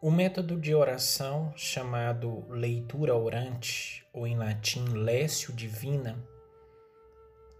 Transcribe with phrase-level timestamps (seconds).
[0.00, 6.16] O método de oração, chamado leitura orante, ou em latim lécio divina,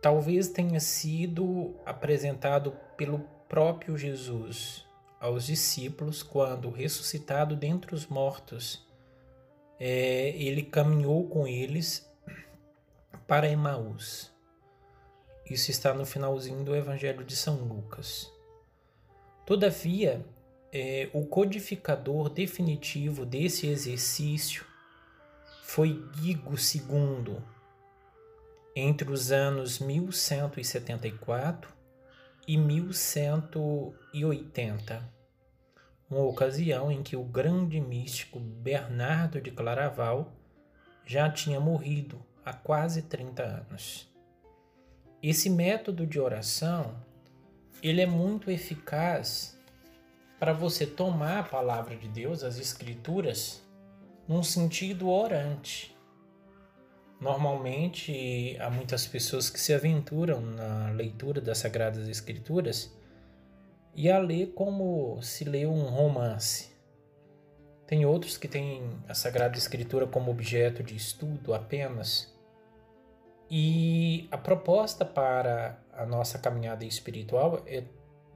[0.00, 4.86] talvez tenha sido apresentado pelo próprio Jesus
[5.18, 8.86] aos discípulos quando, ressuscitado dentre os mortos,
[9.80, 12.08] é, ele caminhou com eles
[13.26, 14.32] para Emaús.
[15.44, 18.32] Isso está no finalzinho do Evangelho de São Lucas.
[19.44, 20.24] Todavia,
[20.72, 24.66] é, o codificador definitivo desse exercício
[25.62, 27.38] foi Guigo II,
[28.74, 31.72] entre os anos 1174
[32.46, 35.18] e 1180,
[36.10, 40.32] uma ocasião em que o grande místico Bernardo de Claraval
[41.04, 44.08] já tinha morrido há quase 30 anos.
[45.22, 46.96] Esse método de oração,
[47.82, 49.57] ele é muito eficaz
[50.38, 53.62] para você tomar a palavra de Deus, as escrituras,
[54.26, 55.96] num sentido orante.
[57.20, 62.96] Normalmente, há muitas pessoas que se aventuram na leitura das Sagradas Escrituras
[63.94, 66.70] e a ler como se lê um romance.
[67.88, 72.32] Tem outros que têm a Sagrada Escritura como objeto de estudo apenas.
[73.50, 77.82] E a proposta para a nossa caminhada espiritual é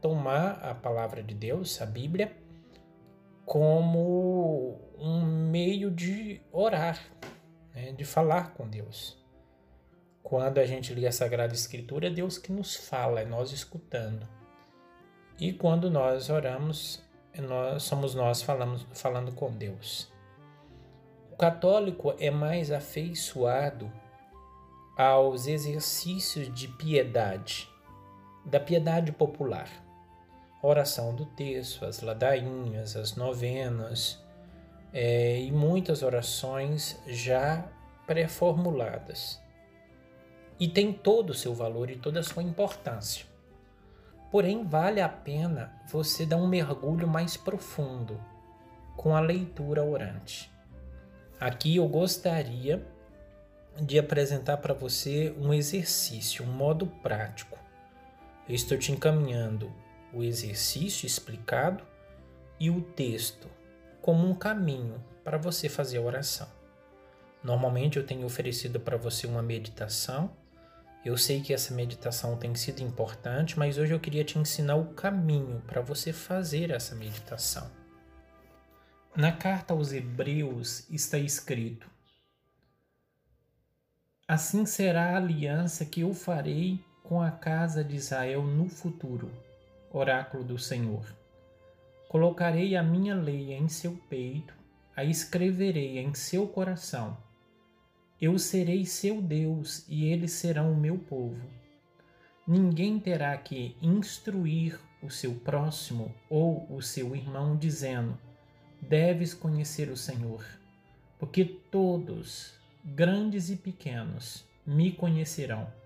[0.03, 2.37] tomar a palavra de Deus, a Bíblia,
[3.47, 7.01] como um meio de orar,
[7.73, 9.17] né, de falar com Deus.
[10.21, 14.29] Quando a gente lê a Sagrada Escritura, é Deus que nos fala, é nós escutando.
[15.39, 17.01] E quando nós oramos,
[17.33, 20.13] é nós, somos nós falamos, falando com Deus.
[21.31, 23.91] O católico é mais afeiçoado
[24.97, 27.69] aos exercícios de piedade,
[28.45, 29.82] da piedade popular
[30.63, 34.23] oração do texto, as ladainhas, as novenas
[34.93, 37.65] é, e muitas orações já
[38.07, 39.41] pré-formuladas.
[40.61, 43.27] E tem todo o seu valor e toda a sua importância.
[44.31, 48.19] Porém, vale a pena você dar um mergulho mais profundo
[48.97, 50.51] com a leitura orante.
[51.41, 52.87] Aqui eu gostaria
[53.81, 57.59] de apresentar para você um exercício, um modo prático.
[58.49, 59.73] Eu estou te encaminhando
[60.13, 61.85] o exercício explicado
[62.61, 63.49] e o texto
[64.01, 66.49] como um caminho para você fazer a oração.
[67.43, 70.37] Normalmente eu tenho oferecido para você uma meditação.
[71.05, 74.93] Eu sei que essa meditação tem sido importante, mas hoje eu queria te ensinar o
[74.95, 77.71] caminho para você fazer essa meditação.
[79.17, 81.91] Na carta aos Hebreus está escrito:
[84.29, 89.31] Assim será a aliança que eu farei com a casa de Israel no futuro
[89.93, 91.05] oráculo do Senhor.
[92.09, 94.55] Colocarei a minha lei em seu peito,
[94.97, 97.17] a escreverei em seu coração.
[98.21, 101.47] Eu serei seu Deus e eles serão o meu povo.
[102.47, 108.19] Ninguém terá que instruir o seu próximo ou o seu irmão, dizendo:
[108.81, 110.45] Deves conhecer o Senhor,
[111.19, 112.55] porque todos,
[112.85, 115.82] grandes e pequenos, me conhecerão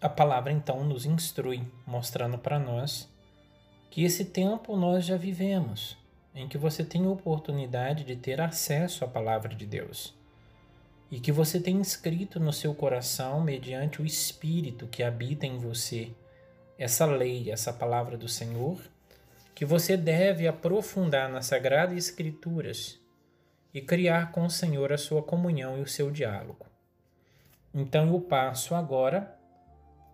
[0.00, 3.08] A palavra então nos instrui, mostrando para nós
[3.90, 5.96] que esse tempo nós já vivemos,
[6.34, 10.14] em que você tem oportunidade de ter acesso à palavra de Deus
[11.14, 16.10] e que você tem inscrito no seu coração, mediante o Espírito que habita em você,
[16.76, 18.80] essa lei, essa palavra do Senhor,
[19.54, 22.98] que você deve aprofundar nas Sagradas Escrituras
[23.72, 26.66] e criar com o Senhor a sua comunhão e o seu diálogo.
[27.72, 29.38] Então eu passo agora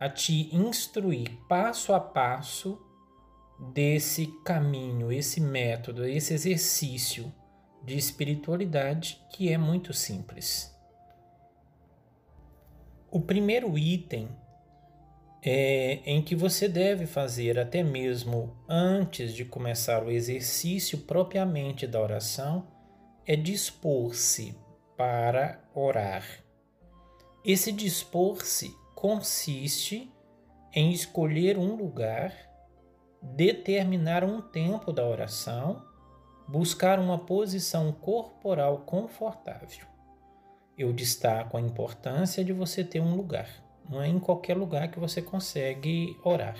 [0.00, 2.80] a te instruir passo a passo
[3.74, 7.30] desse caminho, esse método, esse exercício
[7.84, 10.74] de espiritualidade que é muito simples.
[13.10, 14.28] O primeiro item
[15.42, 22.00] é em que você deve fazer até mesmo antes de começar o exercício propriamente da
[22.00, 22.66] oração
[23.26, 24.56] é dispor-se
[24.96, 26.24] para orar.
[27.44, 30.12] Esse dispor-se consiste
[30.74, 32.34] em escolher um lugar,
[33.22, 35.82] determinar um tempo da oração,
[36.46, 39.86] buscar uma posição corporal confortável.
[40.76, 43.48] Eu destaco a importância de você ter um lugar.
[43.88, 46.58] Não é em qualquer lugar que você consegue orar.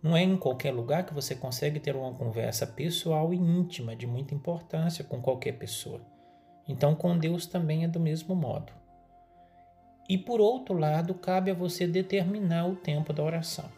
[0.00, 4.06] Não é em qualquer lugar que você consegue ter uma conversa pessoal e íntima de
[4.06, 6.00] muita importância com qualquer pessoa.
[6.68, 8.79] Então, com Deus também é do mesmo modo.
[10.10, 13.70] E por outro lado, cabe a você determinar o tempo da oração.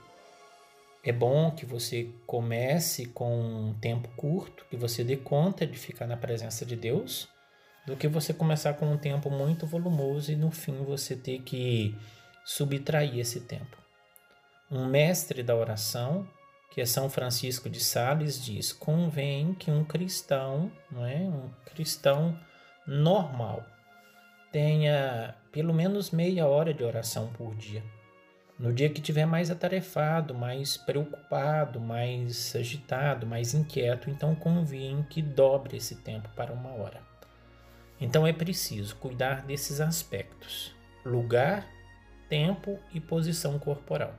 [1.04, 6.06] É bom que você comece com um tempo curto, que você dê conta de ficar
[6.06, 7.28] na presença de Deus,
[7.86, 11.94] do que você começar com um tempo muito volumoso e no fim você ter que
[12.46, 13.76] subtrair esse tempo.
[14.70, 16.26] Um mestre da oração,
[16.70, 22.40] que é São Francisco de Sales, diz: convém que um cristão, não é, um cristão
[22.86, 23.66] normal,
[24.50, 27.84] tenha pelo menos meia hora de oração por dia.
[28.58, 35.20] No dia que tiver mais atarefado, mais preocupado, mais agitado, mais inquieto, então convém que
[35.20, 37.02] dobre esse tempo para uma hora.
[38.00, 41.66] Então é preciso cuidar desses aspectos: lugar,
[42.28, 44.14] tempo e posição corporal.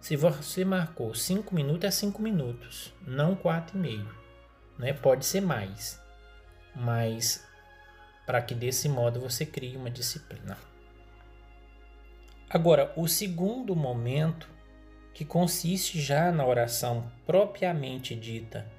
[0.00, 4.08] Se você marcou 5 minutos, é 5 minutos, não 4 e meio.
[4.76, 4.92] Né?
[4.92, 6.00] Pode ser mais,
[6.74, 7.46] mas
[8.26, 10.56] para que desse modo você crie uma disciplina.
[12.52, 14.46] Agora, o segundo momento,
[15.14, 18.70] que consiste já na oração propriamente dita,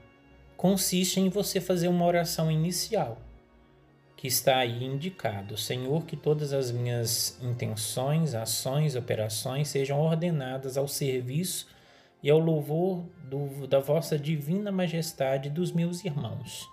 [0.56, 3.18] consiste em você fazer uma oração inicial,
[4.16, 10.88] que está aí indicado: Senhor, que todas as minhas intenções, ações, operações sejam ordenadas ao
[10.88, 11.66] serviço
[12.22, 16.70] e ao louvor do, da vossa divina majestade dos meus irmãos.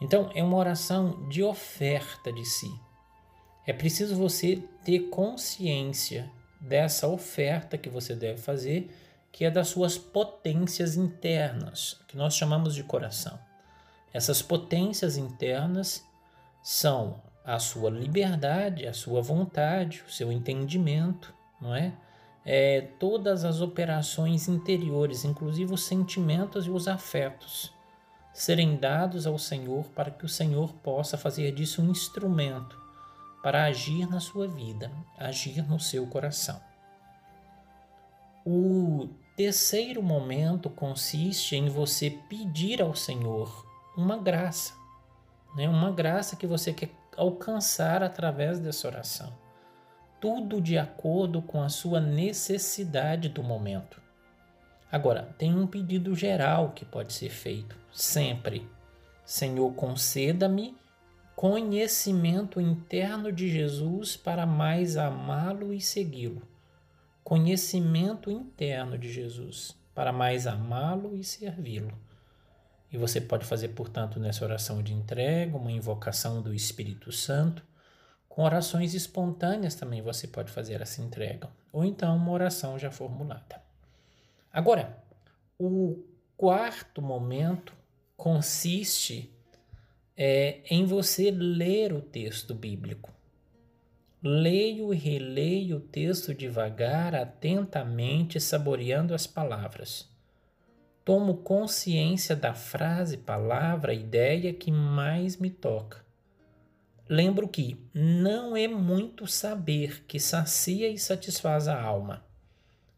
[0.00, 2.83] Então, é uma oração de oferta de si
[3.66, 6.30] é preciso você ter consciência
[6.60, 8.90] dessa oferta que você deve fazer,
[9.32, 13.38] que é das suas potências internas, que nós chamamos de coração.
[14.12, 16.04] Essas potências internas
[16.62, 21.92] são a sua liberdade, a sua vontade, o seu entendimento, não é?
[22.44, 27.72] é todas as operações interiores, inclusive os sentimentos e os afetos,
[28.32, 32.83] serem dados ao Senhor para que o Senhor possa fazer disso um instrumento
[33.44, 36.58] para agir na sua vida, agir no seu coração.
[38.42, 43.66] O terceiro momento consiste em você pedir ao Senhor
[43.98, 44.72] uma graça,
[45.54, 45.68] né?
[45.68, 49.30] uma graça que você quer alcançar através dessa oração.
[50.18, 54.00] Tudo de acordo com a sua necessidade do momento.
[54.90, 58.66] Agora, tem um pedido geral que pode ser feito sempre.
[59.22, 60.74] Senhor, conceda-me
[61.34, 66.42] conhecimento interno de Jesus para mais amá-lo e segui-lo.
[67.22, 71.96] Conhecimento interno de Jesus para mais amá-lo e servi-lo.
[72.92, 77.64] E você pode fazer, portanto, nessa oração de entrega, uma invocação do Espírito Santo.
[78.28, 83.60] Com orações espontâneas também você pode fazer essa entrega, ou então uma oração já formulada.
[84.52, 84.96] Agora,
[85.58, 86.04] o
[86.36, 87.72] quarto momento
[88.16, 89.33] consiste
[90.16, 93.12] é em você ler o texto bíblico.
[94.22, 100.08] Leio e releio o texto devagar, atentamente, saboreando as palavras.
[101.04, 106.02] Tomo consciência da frase, palavra, ideia que mais me toca.
[107.06, 112.24] Lembro que não é muito saber que sacia e satisfaz a alma,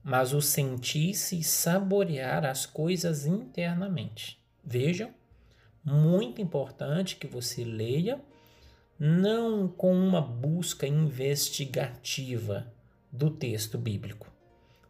[0.04, 4.40] mas o sentir-se e saborear as coisas internamente.
[4.62, 5.12] Vejam
[5.86, 8.20] muito importante que você leia,
[8.98, 12.66] não com uma busca investigativa
[13.12, 14.26] do texto bíblico,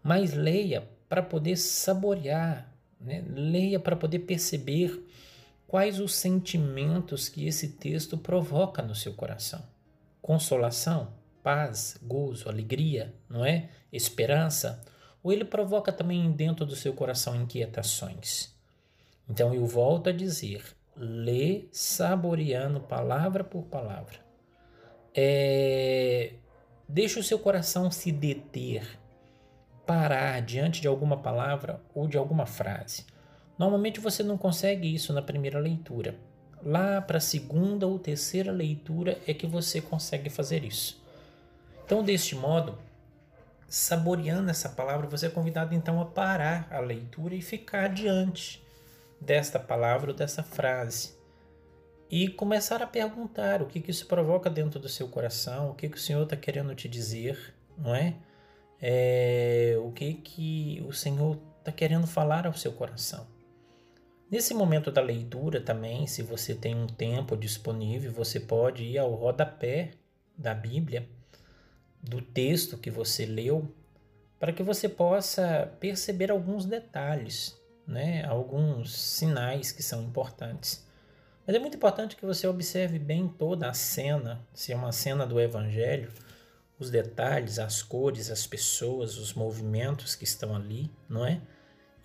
[0.03, 3.23] mas leia para poder saborear, né?
[3.29, 5.07] leia para poder perceber
[5.67, 9.63] quais os sentimentos que esse texto provoca no seu coração.
[10.23, 11.13] Consolação,
[11.43, 13.69] paz, gozo, alegria, não é?
[13.93, 14.83] Esperança,
[15.23, 18.55] ou ele provoca também dentro do seu coração inquietações.
[19.29, 24.19] Então eu volto a dizer, lê saboreando palavra por palavra.
[25.15, 26.33] É,
[26.89, 28.99] deixa o seu coração se deter,
[29.87, 33.05] parar diante de alguma palavra ou de alguma frase.
[33.59, 36.15] Normalmente você não consegue isso na primeira leitura.
[36.63, 41.03] Lá para a segunda ou terceira leitura é que você consegue fazer isso.
[41.85, 42.77] Então, deste modo,
[43.69, 48.66] saboreando essa palavra, você é convidado então a parar a leitura e ficar diante
[49.21, 51.17] desta palavra ou dessa frase
[52.11, 55.89] e começar a perguntar o que, que isso provoca dentro do seu coração, o que,
[55.89, 58.15] que o Senhor está querendo te dizer, não é?
[58.81, 59.77] é?
[59.83, 63.27] O que, que o Senhor está querendo falar ao seu coração.
[64.31, 69.13] Nesse momento da leitura também, se você tem um tempo disponível, você pode ir ao
[69.15, 69.93] rodapé
[70.37, 71.09] da Bíblia,
[72.01, 73.73] do texto que você leu,
[74.39, 77.57] para que você possa perceber alguns detalhes
[77.87, 80.85] né, alguns sinais que são importantes.
[81.47, 85.25] Mas é muito importante que você observe bem toda a cena, se é uma cena
[85.25, 86.11] do Evangelho,
[86.79, 91.41] os detalhes, as cores, as pessoas, os movimentos que estão ali, não é?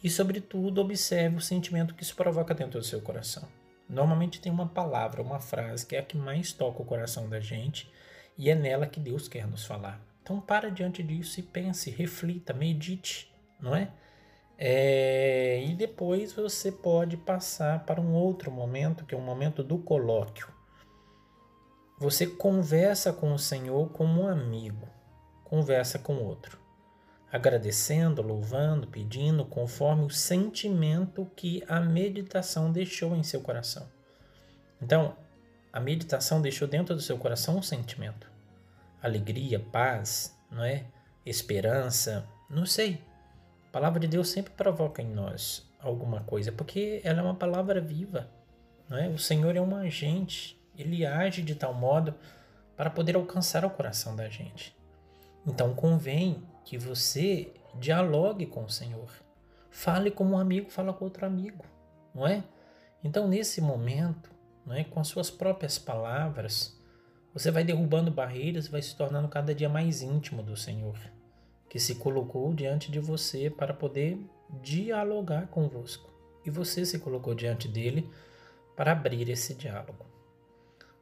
[0.04, 3.48] E, sobretudo, observe o sentimento que isso provoca dentro do seu coração.
[3.90, 7.40] Normalmente tem uma palavra, uma frase que é a que mais toca o coração da
[7.40, 7.92] gente
[8.38, 10.02] e é nela que Deus quer nos falar.
[10.24, 13.92] Então, para diante disso e pense, reflita, medite, não é?
[14.64, 15.64] É?
[15.66, 20.48] E depois você pode passar para um outro momento, que é o momento do colóquio.
[22.00, 24.88] Você conversa com o Senhor como um amigo,
[25.44, 26.62] conversa com outro
[27.32, 33.90] agradecendo, louvando, pedindo, conforme o sentimento que a meditação deixou em seu coração.
[34.82, 35.16] Então,
[35.72, 38.30] a meditação deixou dentro do seu coração um sentimento.
[39.02, 40.86] Alegria, paz, não é?
[41.26, 43.02] Esperança, não sei.
[43.72, 47.80] A palavra de Deus sempre provoca em nós alguma coisa, porque ela é uma palavra
[47.80, 48.30] viva,
[48.90, 49.08] não é?
[49.08, 52.14] O Senhor é um agente, ele age de tal modo
[52.76, 54.76] para poder alcançar o coração da gente.
[55.48, 59.10] Então convém que você dialogue com o Senhor.
[59.70, 61.64] Fale como um amigo fala com outro amigo,
[62.14, 62.44] não é?
[63.02, 64.30] Então, nesse momento,
[64.66, 66.78] não é, com as suas próprias palavras,
[67.34, 71.00] você vai derrubando barreiras vai se tornando cada dia mais íntimo do Senhor,
[71.72, 74.20] que se colocou diante de você para poder
[74.62, 76.12] dialogar convosco.
[76.46, 78.12] E você se colocou diante dele
[78.76, 80.06] para abrir esse diálogo.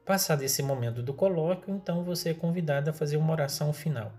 [0.05, 4.13] Passado esse momento do colóquio, então você é convidado a fazer uma oração final.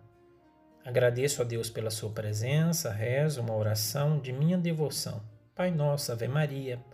[0.85, 5.23] Agradeço a Deus pela sua presença, rezo uma oração de minha devoção.
[5.55, 6.85] Pai nosso, Ave Maria,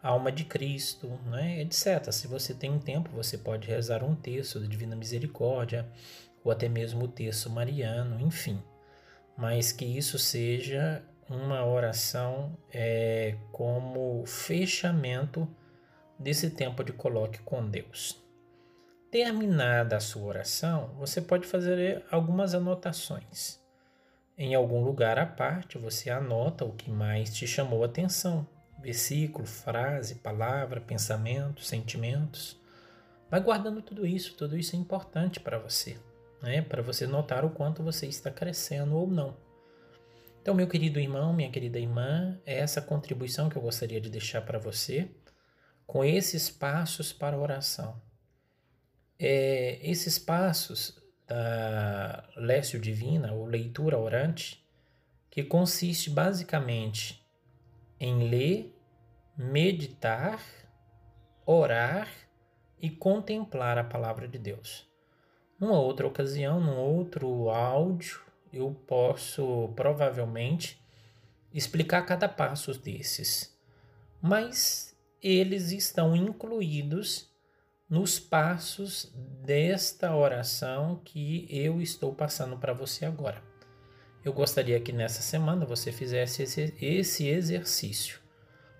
[0.00, 1.60] alma de Cristo, né?
[1.60, 2.12] etc.
[2.12, 5.84] Se você tem um tempo, você pode rezar um texto da Divina Misericórdia,
[6.44, 8.62] ou até mesmo o texto mariano, enfim.
[9.40, 15.48] Mas que isso seja uma oração é, como fechamento
[16.18, 18.22] desse tempo de coloque com Deus.
[19.10, 23.58] Terminada a sua oração, você pode fazer algumas anotações.
[24.36, 28.46] Em algum lugar à parte, você anota o que mais te chamou a atenção:
[28.78, 32.60] versículo, frase, palavra, pensamento, sentimentos.
[33.30, 35.98] Vai guardando tudo isso, tudo isso é importante para você,
[36.42, 36.62] né?
[36.62, 39.36] para você notar o quanto você está crescendo ou não.
[40.40, 44.40] Então, meu querido irmão, minha querida irmã, é essa contribuição que eu gostaria de deixar
[44.42, 45.10] para você
[45.86, 48.00] com esses passos para oração
[49.20, 54.66] é, esses passos da Lécio Divina, ou leitura orante,
[55.30, 57.22] que consiste basicamente
[58.00, 58.74] em ler,
[59.36, 60.42] meditar,
[61.44, 62.08] orar
[62.80, 64.89] e contemplar a palavra de Deus.
[65.60, 70.80] Numa outra ocasião, num outro áudio, eu posso provavelmente
[71.52, 73.54] explicar cada passo desses,
[74.22, 77.28] mas eles estão incluídos
[77.90, 79.12] nos passos
[79.44, 83.42] desta oração que eu estou passando para você agora.
[84.24, 88.18] Eu gostaria que nessa semana você fizesse esse, esse exercício.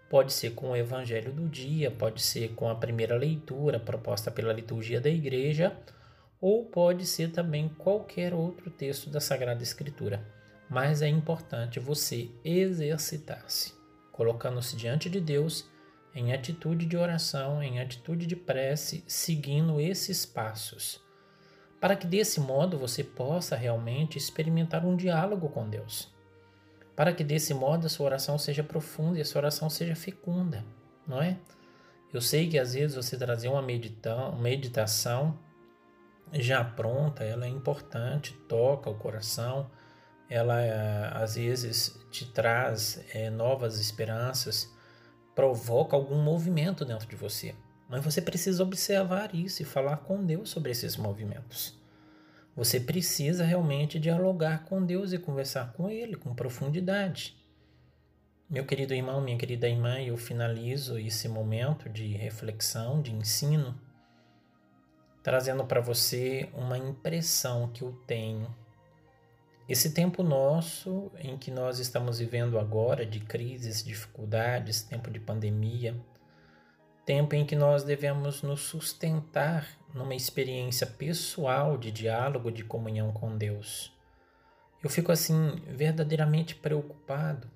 [0.09, 4.53] Pode ser com o evangelho do dia, pode ser com a primeira leitura proposta pela
[4.53, 5.77] liturgia da igreja,
[6.41, 10.27] ou pode ser também qualquer outro texto da Sagrada Escritura.
[10.69, 13.75] Mas é importante você exercitar-se,
[14.13, 15.69] colocando-se diante de Deus
[16.15, 21.01] em atitude de oração, em atitude de prece, seguindo esses passos,
[21.81, 26.13] para que desse modo você possa realmente experimentar um diálogo com Deus.
[26.97, 30.65] Para que desse modo a sua oração seja profunda e a sua oração seja fecunda,
[31.07, 31.39] não é?
[32.13, 35.39] Eu sei que às vezes você trazer uma meditação
[36.33, 39.71] já pronta, ela é importante, toca o coração,
[40.29, 40.57] ela
[41.09, 44.73] às vezes te traz é, novas esperanças,
[45.35, 47.55] provoca algum movimento dentro de você.
[47.89, 51.77] Mas você precisa observar isso e falar com Deus sobre esses movimentos.
[52.55, 57.37] Você precisa realmente dialogar com Deus e conversar com Ele com profundidade.
[58.49, 63.81] Meu querido irmão, minha querida irmã, eu finalizo esse momento de reflexão, de ensino,
[65.23, 68.55] trazendo para você uma impressão que eu tenho
[69.71, 75.97] esse tempo nosso em que nós estamos vivendo agora, de crises, dificuldades, tempo de pandemia,
[77.07, 83.39] tempo em que nós devemos nos sustentar numa experiência pessoal de diálogo, de comunhão com
[83.39, 83.93] Deus.
[84.83, 87.49] Eu fico assim verdadeiramente preocupado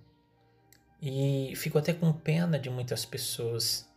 [1.03, 3.89] e fico até com pena de muitas pessoas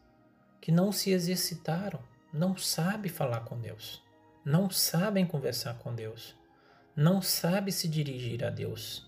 [0.60, 2.00] que não se exercitaram,
[2.34, 4.04] não sabem falar com Deus,
[4.44, 6.36] não sabem conversar com Deus
[6.98, 9.06] não sabe se dirigir a Deus.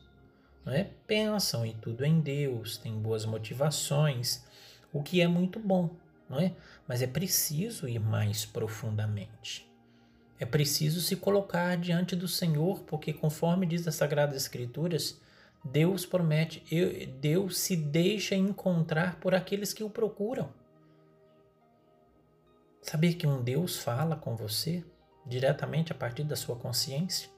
[0.63, 0.91] Não é?
[1.07, 4.45] Pensam em tudo em Deus, têm boas motivações,
[4.93, 5.89] o que é muito bom,
[6.29, 6.53] não é?
[6.87, 9.67] Mas é preciso ir mais profundamente.
[10.39, 15.19] É preciso se colocar diante do Senhor, porque conforme diz as Sagradas Escrituras,
[15.63, 16.63] Deus promete,
[17.19, 20.53] Deus se deixa encontrar por aqueles que o procuram.
[22.89, 24.83] Saber que um Deus fala com você
[25.23, 27.29] diretamente a partir da sua consciência?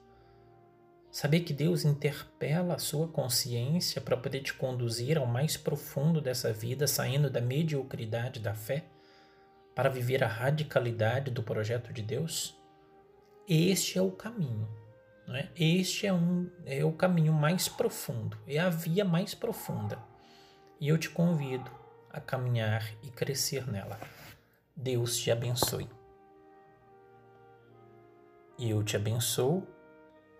[1.10, 6.54] Saber que Deus interpela a sua consciência para poder te conduzir ao mais profundo dessa
[6.54, 8.86] vida, saindo da mediocridade da fé,
[9.74, 12.58] para viver a radicalidade do projeto de Deus?
[13.46, 14.66] Este é o caminho.
[15.28, 15.50] Não é?
[15.54, 19.98] Este é, um, é o caminho mais profundo, é a via mais profunda.
[20.80, 21.70] E eu te convido
[22.10, 24.00] a caminhar e crescer nela.
[24.74, 25.88] Deus te abençoe.
[28.58, 29.66] E eu te abençoo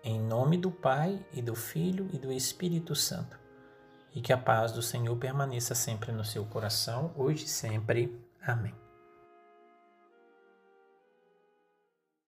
[0.03, 3.39] em nome do Pai e do Filho e do Espírito Santo.
[4.13, 8.21] E que a paz do Senhor permaneça sempre no seu coração, hoje e sempre.
[8.41, 8.82] Amém.